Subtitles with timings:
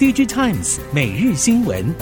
[0.00, 1.94] DigiTimes 每日新闻。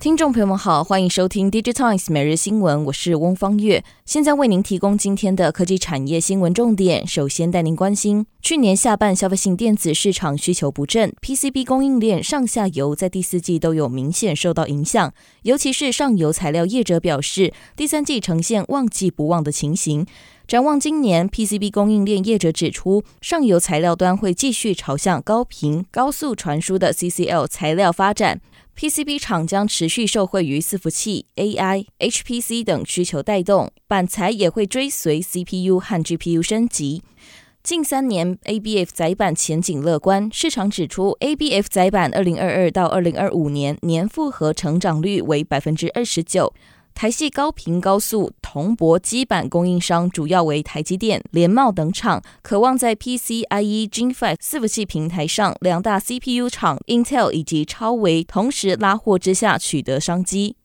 [0.00, 7.06] 听众朋友们好，欢迎收听 DigiTimes 每日新闻，我是翁方月，现在为您提供今天的科技产业新闻重点。
[7.06, 20.04] 首先带您关心，去年下半消费性电子市场需求不振，PCB 供应链上下游在第四季都有明显受到影响，尤其是上游材料业者表示，第三季呈现旺季不旺的情形。
[20.46, 28.42] 展望今年，PCB 供应链业者指出，上游材料端会继续朝向高频、高速传输的 CCL 材料发展。
[28.76, 37.02] PCB 厂将持续受惠于伺服器、AI、HPC 等需求带动，板材也会追随 CPU 和 GPU 升级。
[37.62, 46.52] 近三年 ABF 载板前景乐观，市场指出 ABF 载板二零二二到二零二五年年复合成长率为百分之二十九。
[46.94, 60.56] 台系高频高速铜箔基板供应商主要为台积电、联茂等厂，渴望在 PCIe Gen5 伺服器平台上，两大 CPU 厂 Intel 以及超维同时拉货之下取得商机。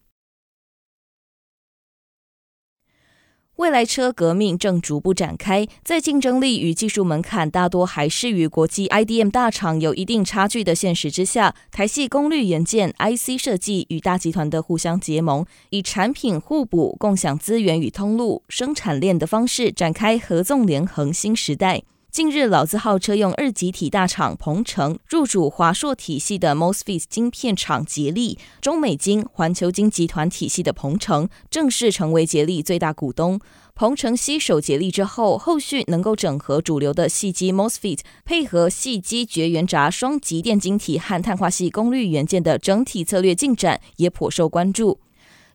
[3.60, 21.82] 未来车革命正逐步展开，在竞争力与技术门槛大多还是与国际 IDM 大厂有一定差距的现实之下，台系功率元件 IC 设计与大集团的互相结盟，以产品互补、共享资源与通路、生产链的方式展开合纵连横新时代。
[22.12, 33.38] 近日，老字号车用二极体大厂鹏程入主华硕体系的 MOSFET 晶片厂杰力，中美晶、环球晶集团体系的鹏程正式成为杰力最大股东。
[33.76, 44.98] 鹏程携手杰力之后，后续能够整合主流的细基 MOSFET，配合细基绝缘闸双极电晶体和碳化矽功率元件的整体策略进展，也颇受关注。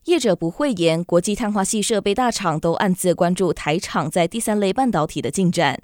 [0.05, 5.81] 业者不讳言，国际碳化矽设备大厂都暗自关注台厂在第三类半导体的进展。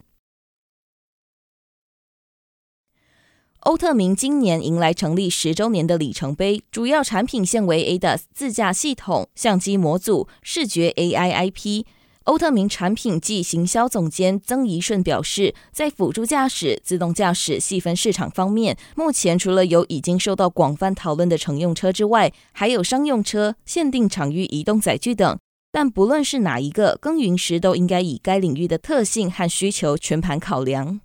[3.62, 11.86] 欧特明今年迎来成立十周年的里程碑，主要产品线为 ADAS 自驾系统、相机模组、视觉 AI IP。
[12.24, 25.38] 欧特明产品暨行销总监曾怡顺表示，在辅助驾驶、自动驾驶细分市场方面，目前除了有已经受到广泛讨论的乘用车之外，还有商用车、限定场域移动载具等。
[25.72, 31.00] 但不论是哪一个，耕耘时都应该以该领域的特性和需求全盘考量。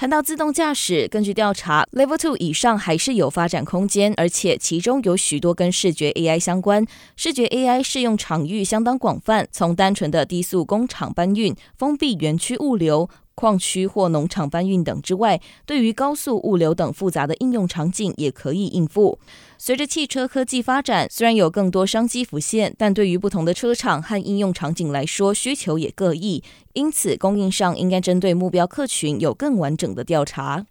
[0.00, 6.86] 谈到自动驾驶，根据调查，Level Two 以上还是有发展空间，而且其中有许多跟视觉 AI 相关。
[7.16, 13.10] 视觉 AI 适用场域相当广泛，从单纯的低速工厂搬运、封闭园区物流。
[13.40, 19.18] 矿区或农场搬运等之外，对于高速物流等复杂的应用场景也可以应付。
[19.56, 26.42] 随着汽车科技发展，虽然有更多商机浮现，但对于不同的车厂和应用场景来说，需求也各异。
[26.74, 30.66] 因此，供应商应该针对目标客群有更完整的调查。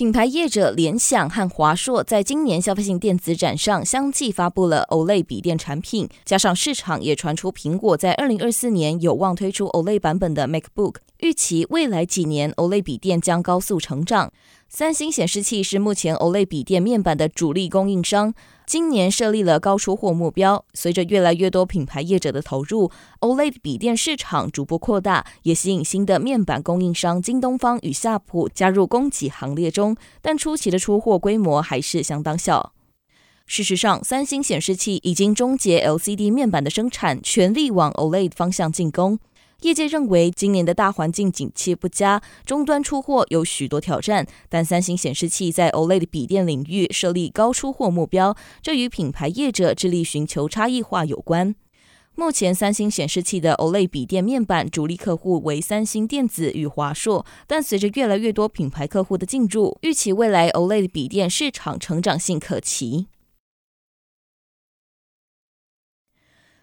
[0.00, 14.32] 品牌业者联想和华硕在今年消费性电子展上相继发布了 OLED 笔电产品，加上市场也传出苹果在二零二四年有望推出 OLED 版本的 MacBook，预期未来几年 OLED 笔电将高速成长。
[14.72, 18.32] 三星显示器是目前 OLED 笔电面板的主力供应商，
[18.64, 20.64] 今年设立了高出货目标。
[20.74, 22.88] 随着越来越多品牌业者的投入
[23.18, 29.96] ，OLED 笔电市场逐步扩大，也吸引新的面板供应商京东方与夏普加入供给行列中。
[30.22, 32.72] 但初期的出货规模还是相当小。
[33.46, 39.18] 事实上，三星显示器已经终结 LCD 面板的生产，全力往 OLED 方向进攻。
[39.62, 44.26] 业界认为，今年的大环境景气不佳，终端出货有许多挑战。
[44.48, 51.54] 但三星显示器在 OLED 笔电领域设立高出货目标，这与品牌业者致力寻求差异化有关。
[52.14, 63.06] 目前，三星显示器的 OLED 笔电面板主力客户为三星电子与华硕，但随着越来越多品牌客户的进驻，预期未来 OLED 笔电市场成长性可期。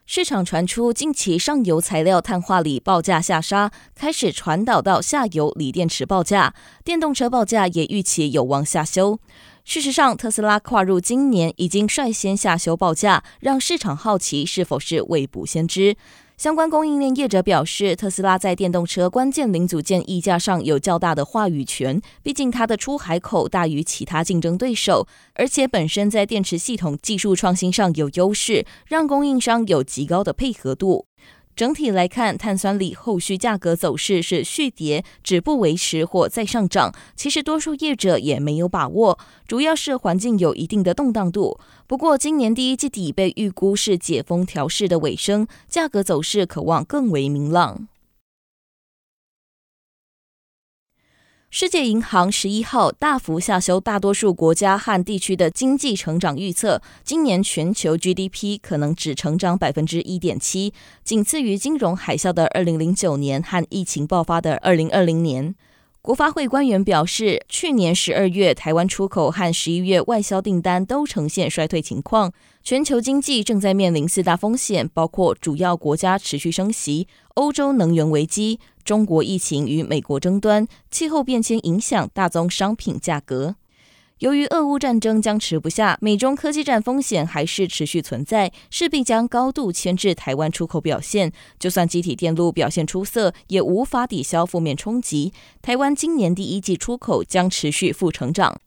[0.09, 6.53] 市场传出，近期上游材料碳化锂报价下杀，开始传导到下游锂电池报价，
[6.85, 9.19] 电动车报价也预期有望下修。
[9.65, 15.97] 事实上，特斯拉跨入今年已经率先下修报价，让市场好奇是否是未卜先知。
[16.37, 31.07] 相关供应链业者表示，特斯拉在电动车关键零组件溢价上有较大的话语权，毕竟它的出海口大于其他竞争对手，而且本身在电池系统技术创新上有优势，让供应商有极高的配合度。
[31.57, 36.93] 整体来看，碳酸锂后续价格走势是续跌、止步维持或再上涨。
[37.15, 39.17] 其实多数业者也没有把握，
[39.47, 41.59] 主要是环境有一定的动荡度。
[41.87, 47.87] 不过，今年第一季底被预估是解封调试的尾声，价格走势可望更为明朗。
[51.49, 60.73] 世界银行十一号大幅下修大多数国家和地区的经济成长预测，今年全球 GDP 可能只成长百分之一点七，
[61.05, 65.55] 仅次于金融海啸的二零零九年和疫情爆发的二零二零年。
[66.07, 72.31] 国发会官员表示，去年十二月台湾出口和十一月外销订单都呈现衰退情况，
[72.63, 83.55] 全球经济正在面临四大风险，包括主要国家持续升息、欧洲能源危机、中国疫情与美国争端、气候变迁影响大宗商品价格。
[84.19, 91.31] 由于俄乌战争僵持不下，美中科技战风险还是持续存在，势必将高度牵制台湾出口表现。
[91.59, 95.33] 就算积体电路表现出色，也无法抵消负面冲击。
[95.61, 98.59] 台湾今年第一季出口将持续负成长。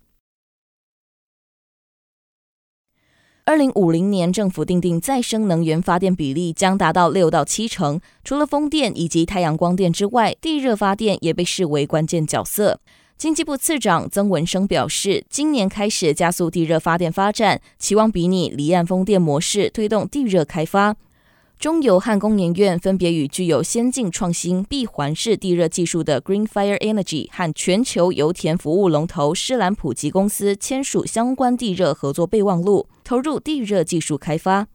[3.44, 8.00] 二零五零年，政府订定再生能源发电比例将达到六到七成。
[8.22, 12.78] 除了风电以及太阳光电之外，地热发电也被视为关键角色。
[13.20, 20.96] 经济部次长曾文生表示，今年开始加速地热发电发展，期望比拟离岸风电模式推动地热开发。
[21.58, 34.66] 中油和工研院分别与具有先进创新闭环式地热技术的 Green Fire Energy 和全球油田服务龙头施兰普吉公司签署相关地热合作备忘录，投入地热技术开发。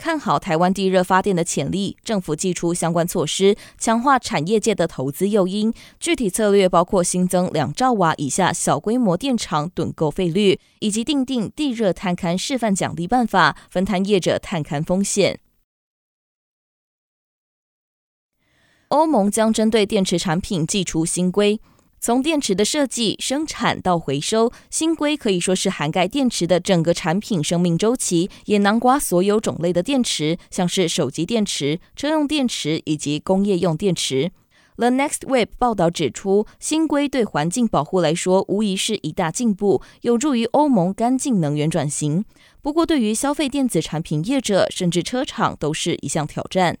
[0.00, 5.70] 看好台湾地热发电的潜力，政府祭出相关措施，强化产业界的投资诱因。
[5.98, 15.38] 具体策略包括新增两兆瓦以下小规模电厂趸购费率，以及订定地热探勘示范奖励办法，分摊业者探勘风险。
[18.88, 21.60] 欧盟将针对电池产品祭出新规。
[22.02, 34.32] 从电池的设计、生产到回收，新规可以说是涵盖电池的整个产品生命周期，也囊括所有种类的电池，像是手机电池、车用电池以及工业用电池。
[34.76, 42.24] The Next Web 报道指出，新规对环境保护来说无疑是一大进步，有助于欧盟干净能源转型。
[42.62, 46.78] 不过，对于消费电子产品业者甚至车厂，都是一项挑战。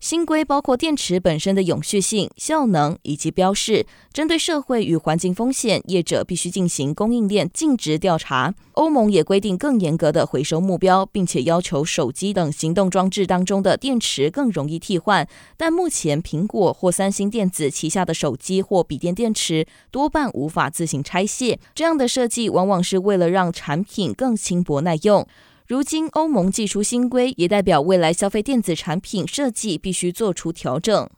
[0.00, 3.86] 新规包括电池本身的永续性、效能以及标示。
[4.12, 8.54] 针对社会与环境风险，业者必须进行供应链尽职调查。
[8.72, 15.26] 欧盟也规定更严格的回收目标，并且要求手机等行动装置当中的电池更容易替换。
[15.56, 21.58] 但目前，苹果或三星电子旗下的手机或笔电电池多半无法自行拆卸。
[21.74, 25.26] 这样的设计往往是为了让产品更轻薄耐用。
[25.66, 31.08] 如今，欧盟祭出新规，也代表未来消费电子产品设计必须做出调整。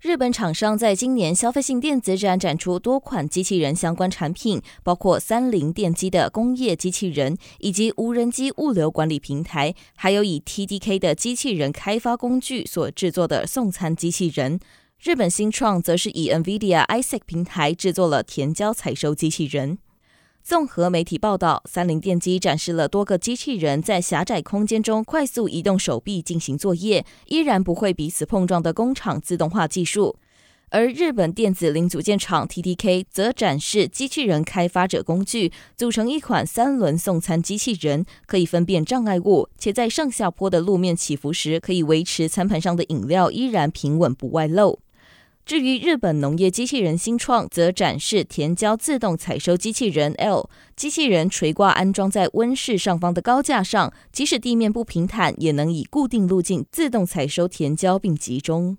[0.00, 14.58] 日本厂商在今年消费性电子展展出多款机器人相关产品，包括三菱电机的工业机器人，以及无人机物流管理平台，还有以 TDK 的机器人开发工具所制作的送餐机器人。
[15.00, 19.78] 日本新创则是以 NVIDIA Isaac 平台制作了甜椒采收机器人。
[20.44, 30.16] 综合媒体报道，三菱电机展示了多个机器人在狭窄空间中快速移动手臂进行作业，依然不会彼此碰撞的工厂自动化技术。
[30.68, 44.78] 而日本电子零组件厂 TDK 则展示机器人开发者工具，组成一款三轮送餐机器人，可以分辨障碍物，且在上下坡的路面起伏时，可以维持餐盘上的饮料依然平稳不外漏。
[45.46, 58.78] 至于日本农业机器人新创，则展示填胶自动采收机器人 L，机器人垂挂安装在温室上方的高架上，即使地面不平坦，也能以固定路径自动采收填胶并集中。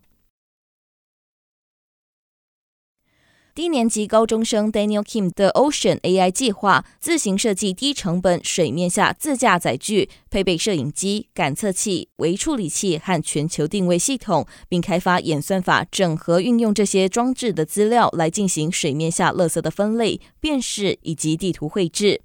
[3.56, 22.20] 低年级高中生 Daniel Kim 的 Ocean AI 计划，自行设计低成本水面下自驾载具，配备摄影机、感测器、微处理器和全球定位系统，并开发演算法，整合运用这些装置的资料来进行水面下垃圾的分类、辨识以及地图绘制。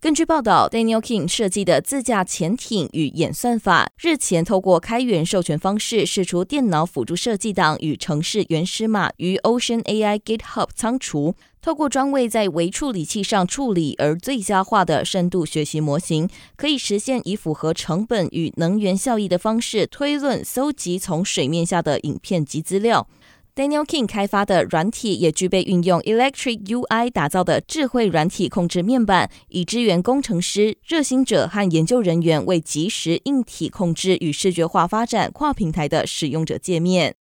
[0.00, 11.34] 根据报道，Daniel King 设计的自驾潜艇与演算法日前透过开源授权方式释出电脑辅助设计档与程式原始码于 Ocean AI GitHub 仓储。
[11.60, 23.08] 透过专为在微处理器上处理而最佳化的深度学习模型，可以实现以符合成本与能源效益的方式推论、搜集从水面下的影片及资料。
[23.58, 37.16] Daniel King 开发的软体也具备运用 Electric UI 打造的智慧软体控制面板，以支援工程师、热心者和研究人员为即时硬体控制与视觉化发展跨平台的使用者界面。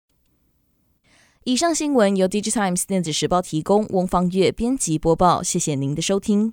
[1.45, 6.51] 以上新闻由 Digitimes 电子时报提供，翁方月编辑播报，谢谢您的收听。